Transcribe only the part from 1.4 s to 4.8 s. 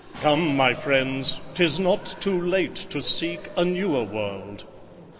’Tis not too late to seek a newer world.